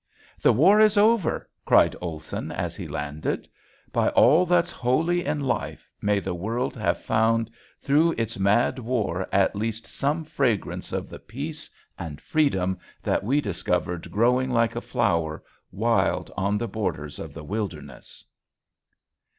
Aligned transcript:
"The 0.41 0.51
war 0.51 0.79
is 0.79 0.97
over," 0.97 1.47
cried 1.63 1.95
Olson 2.01 2.51
as 2.51 2.75
he 2.75 2.87
landed. 2.87 3.47
By 3.91 4.09
all 4.09 4.47
that's 4.47 4.71
holy 4.71 5.23
in 5.23 5.41
life 5.41 5.87
may 6.01 6.19
the 6.19 6.33
world 6.33 6.75
have 6.75 6.99
found 6.99 7.51
through 7.83 8.15
its 8.17 8.39
mad 8.39 8.79
war 8.79 9.27
at 9.31 9.55
least 9.55 9.85
some 9.85 10.23
fragrance 10.23 10.91
of 10.91 11.07
the 11.07 11.19
peace 11.19 11.69
and 11.99 12.19
freedom 12.19 12.79
that 13.03 13.23
we 13.23 13.41
discovered 13.41 14.09
growing 14.09 14.49
like 14.49 14.75
a 14.75 14.81
flower, 14.81 15.43
wild 15.71 16.31
on 16.35 16.57
the 16.57 16.67
borders 16.67 17.19
of 17.19 17.35
the 17.35 17.43
wilderness.... 17.43 18.25